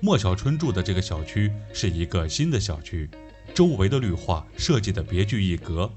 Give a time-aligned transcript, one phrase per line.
[0.00, 3.08] 莫小春住的这个小区是一个新的小区，
[3.54, 5.90] 周围的绿化设计的别具一格，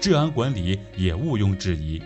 [0.00, 2.02] 治安管理也毋庸置疑。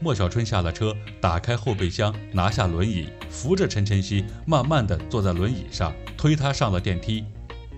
[0.00, 7.24] 莫小春下了车，打开后备箱，拿下轮椅，扶着陈晨曦，慢慢地坐在轮椅上，推他上了电梯。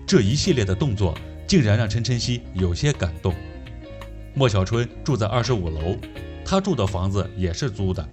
[0.05, 1.17] 这一系列的动作，
[1.47, 3.35] 竟然让陈晨曦有些感动。
[4.33, 5.97] 莫小春住在二十五楼，
[6.45, 8.07] 他住的房子也是租的，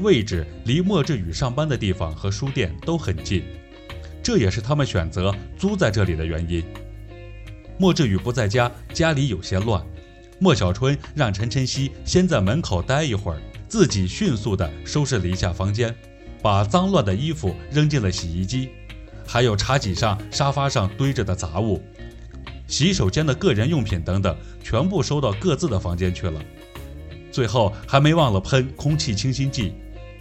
[0.00, 3.44] 位置离莫志宇上班的地方和书店都很近，
[4.22, 6.64] 这也是他们选择租在这里的原因。
[7.78, 9.84] 莫志宇不在家，家里有些乱。
[10.38, 15.94] 莫小春让陈晨曦先在门口待一会儿，自己迅速地收拾了一下房间，
[16.40, 18.68] 把脏乱的衣服扔进了洗衣机，
[19.26, 21.82] 还有茶几上、沙发上堆着的杂物、
[22.66, 26.40] 洗手间的个人用品等等，全部收到各自的房间去了。
[27.30, 29.72] 最后还没忘了喷空气清新剂，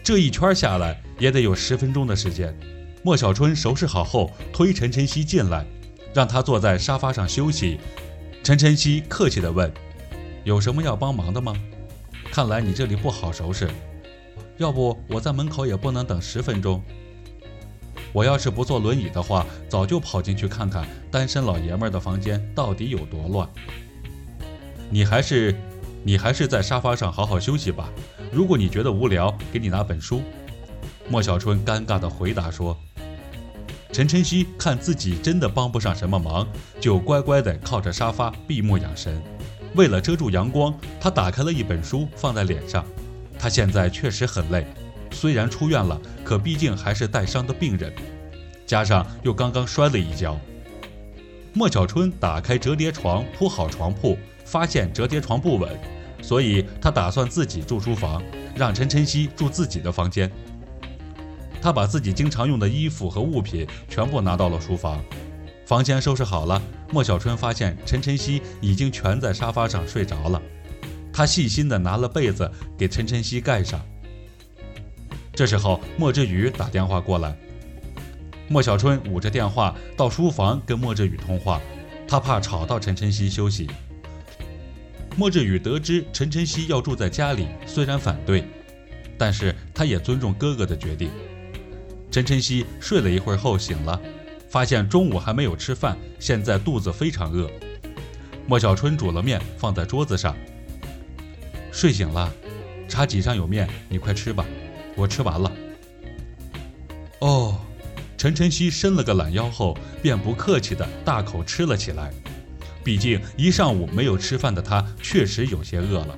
[0.03, 2.55] 这一圈下来也得有十分钟的时间。
[3.03, 5.65] 莫小春收拾好后，推陈晨曦进来，
[6.13, 7.79] 让他坐在沙发上休息。
[8.43, 9.71] 陈晨曦客气地问。
[10.43, 11.55] 有什么要帮忙的吗？
[12.31, 13.69] 看来你这里不好收拾，
[14.57, 16.81] 要不我在门口也不能等十分钟。
[18.11, 23.47] 我要是不坐轮椅的话，早就跑进去看看单身老爷们的房间到底有多乱。
[24.89, 25.55] 你还是，
[26.03, 27.89] 你还是在沙发上好好休息吧。
[28.31, 30.21] 如果你觉得无聊，给你拿本书。
[31.07, 32.77] 莫小春尴尬地回答说。
[33.91, 36.47] 陈晨曦看自己真的帮不上什么忙，
[36.79, 39.21] 就乖乖地靠着沙发闭目养神。
[39.75, 42.85] 为了遮住阳光，他打开了一本书放在脸上。
[43.37, 44.65] 他现在确实很累，
[45.11, 47.91] 虽然出院了，可毕竟还是带伤的病人，
[48.65, 50.39] 加上又刚刚摔了一跤。
[51.53, 55.69] 莫小春打开折叠床，铺好床铺，发现折叠床不稳，
[56.21, 58.23] 所以他打算自己住书房，
[58.55, 60.31] 让陈晨曦住自己的房间。
[61.61, 65.03] 他把自己经常用的衣服和物品全部拿到了书房。
[65.65, 66.61] 房间收拾好了，
[66.91, 70.41] 莫小春发现陈晨曦已经蜷在沙发上睡着了。
[71.13, 73.79] 他细心地拿了被子给陈晨曦盖上。
[75.33, 77.37] 这时候，莫志宇打电话过来，
[78.49, 81.61] 莫小春捂着电话到书房跟莫志宇通话，
[82.07, 83.69] 他怕吵到陈晨曦休息。
[85.15, 88.43] 莫志宇得知陈晨曦要住在家里，虽然反对，
[89.17, 91.09] 但是他也尊重哥哥的决定。
[92.11, 93.99] 陈晨曦睡了一会儿后醒了。
[94.49, 97.49] 发现中午还没有吃饭，现在肚子非常饿。
[98.45, 100.35] 莫小春煮了面放在桌子上。
[101.71, 102.29] 睡醒了，
[102.89, 104.45] 茶几上有面，你快吃吧，
[104.97, 105.49] 我吃完了。
[107.19, 107.57] 哦，
[108.17, 112.11] 陈晨曦伸了个懒腰后，便不客气的大口吃了起来。
[112.83, 116.17] 毕竟一上午没有吃饭的他，确实有些饿了。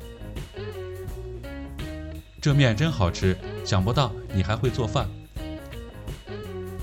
[2.41, 5.07] 这面真好吃，想不到你还会做饭。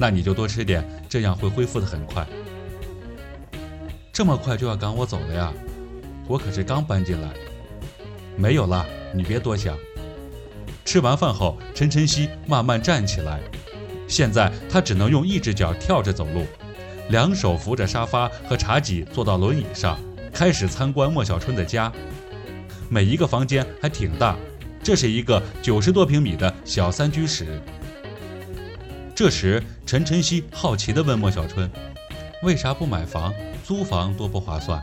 [0.01, 2.27] 那你就多吃点，这样会恢复的很快。
[4.11, 5.53] 这么快就要赶我走了呀？
[6.27, 7.29] 我可是刚搬进来。
[8.35, 9.77] 没有了，你别多想。
[10.87, 13.41] 吃完饭后，陈晨曦慢慢站起来，
[14.09, 16.47] 现在他只能用一只脚跳着走路，
[17.11, 20.01] 两手扶着沙发和茶几，坐到轮椅上，
[20.33, 21.93] 开始参观莫小春的家。
[22.89, 24.35] 每一个房间还挺大，
[24.83, 27.61] 这是一个九十多平米的小三居室。
[29.21, 31.71] 这时，陈晨曦好奇地问莫小春
[32.43, 33.35] ：“为啥不买房？
[33.63, 34.83] 租房多不划算？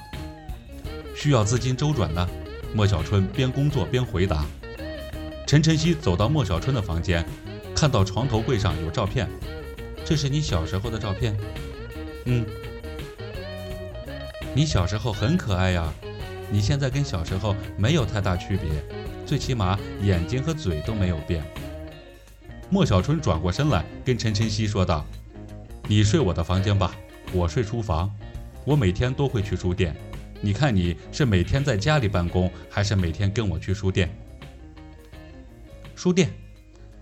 [1.16, 2.30] 需要资金周转呢？”
[2.72, 4.46] 莫小春边工作边回答。
[5.48, 7.26] 陈晨曦走到莫小春的房间，
[7.76, 9.28] 看到床头柜上有照片，
[10.06, 11.36] 这是你小时候的照片。
[12.26, 12.46] 嗯，
[14.54, 15.92] 你小时候很可爱呀，
[16.52, 18.70] 你现在跟小时候没有太大区别，
[19.26, 21.44] 最起码眼睛和嘴都没有变。
[22.70, 25.06] 莫小春转过身来，跟陈晨曦说道
[25.88, 26.94] ：“你睡我的房间吧，
[27.32, 28.14] 我睡书房。
[28.66, 29.96] 我每天都会去书店，
[30.42, 34.14] 你看你是每天在家里办公，还是每天跟我去书店？”
[35.96, 36.34] 书店，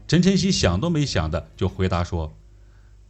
[0.08, 2.38] 陈晨曦想都没想的就回答说：“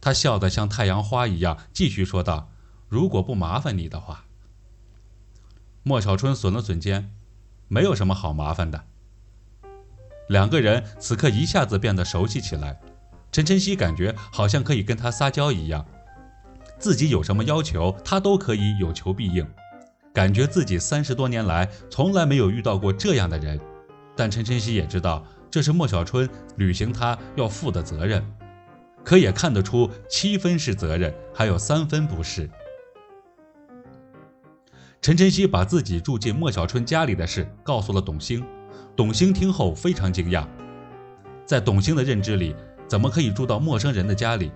[0.00, 2.50] 他笑得像太阳花一样，继续说道
[2.88, 4.24] ：‘如果不麻烦你的话。’”
[5.84, 7.12] 莫小春耸了耸肩
[7.68, 8.86] ：“没有什么好麻烦的。”
[10.28, 12.78] 两个人此刻一下子变得熟悉起来，
[13.30, 15.84] 陈晨曦感觉好像可以跟他撒娇一样，
[16.78, 19.46] 自己有什么要求，他都可以有求必应，
[20.12, 23.60] 感觉自己三十多年来从来没有遇到过这样的人。
[24.16, 28.24] 但陈晨曦也知道这是莫小春履行他要负的责任，
[29.04, 32.48] 可也看得出七分是责任，还有三分不是。
[35.02, 38.44] 陈晨曦把自己住进莫小春家里的事告诉了董兴。
[38.96, 40.46] 董兴听后非常惊讶，
[41.44, 42.56] 在董兴的认知里，
[42.88, 44.50] 怎么可以住到陌生人的家里？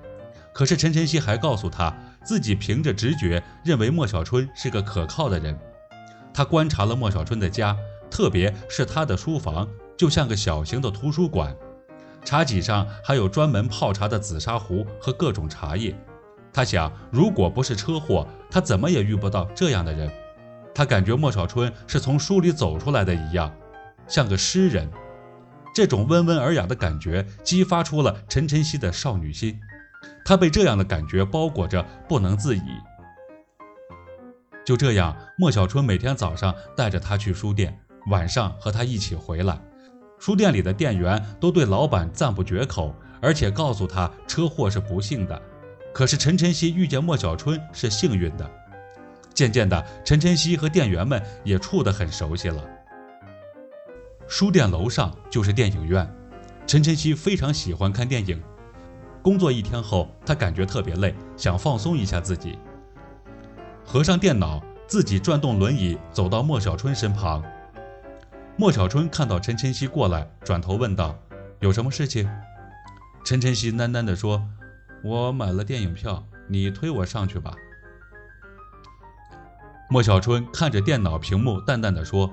[0.54, 1.94] 可是陈晨曦还告诉他
[2.24, 5.54] 自己凭着直觉认为莫小春是个可靠的人。
[6.32, 7.76] 他观察了莫小春的家，
[8.10, 11.54] 特别是他的书房，就像个小型的图书馆。
[12.24, 15.94] 茶几上还有专门泡茶的紫砂壶和各种茶叶。
[16.50, 20.10] 他想，如果不是车祸，他怎么也遇不到这样的人。
[20.74, 23.52] 他感觉莫小春是从书里走出来的一样，
[24.10, 24.90] 像个诗人。
[25.72, 29.58] 这种温文尔雅的感觉激发出了陈晨曦的少女心，
[30.24, 32.62] 她被这样的感觉包裹着，不能自已。
[34.66, 37.78] 就这样，莫小春每天早上带着她去书店，
[38.10, 39.58] 晚上和她一起回来。
[40.18, 45.40] 书店里的店员都对老板赞不绝口，而且告诉他车祸是不幸的。
[45.94, 48.50] 可是陈晨曦遇见莫小春是幸运的。
[49.32, 52.62] 渐渐的，陈晨曦和店员们也处得很熟悉了。
[54.30, 56.08] 书店楼上就是电影院，
[56.64, 58.40] 陈晨曦非常喜欢看电影。
[59.22, 62.56] 工作一天后，他感觉特别累，想放松一下自己。
[63.84, 67.42] 合上电脑，自己转动轮椅走到莫小春身旁。
[68.56, 71.18] 莫小春看到陈晨曦过来，转头问道
[71.58, 72.30] ：“有什么事情？”
[73.26, 74.40] 陈晨曦喃喃地说
[75.02, 77.52] ：“我买了电影票，你推我上去吧。”
[79.90, 82.32] 莫小春看着电脑屏幕，淡淡的说：“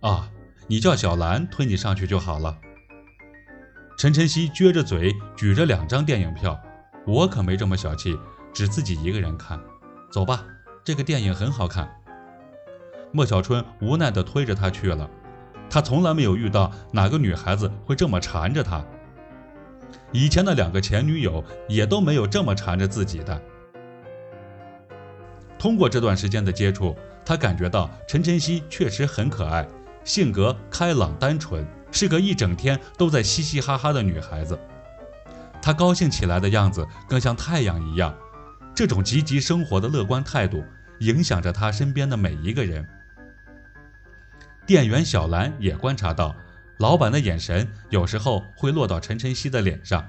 [0.00, 0.30] 啊，
[0.66, 2.56] 你叫小兰推你上去就好了。”
[3.96, 6.60] 陈晨曦撅着嘴，举着两张电影票
[7.06, 8.18] ：“我可没这么小气，
[8.52, 9.60] 只自己一个人看。
[10.10, 10.44] 走吧，
[10.82, 11.88] 这个电影很好看。”
[13.12, 15.08] 莫小春无奈地推着他去了。
[15.70, 18.84] 他从来没有遇到哪个女孩子会这么缠着他。
[20.12, 23.40] 以前的两个前女友也都没有这么缠着自己的。
[25.58, 29.66] 通过这段时间的接触，他感觉到陈晨曦确实很可爱，
[30.04, 34.58] 性格开朗单纯，是个一整天都在嘻嘻哈哈的女孩子。
[35.62, 38.14] 她高兴起来的样子更像太阳一样，
[38.74, 40.62] 这种积极生活的乐观态度
[41.00, 42.86] 影响着她身边的每一个人。
[44.66, 46.36] 店员小兰也观察到，
[46.78, 50.06] 老板的眼神有时候会落到陈晨曦的脸上，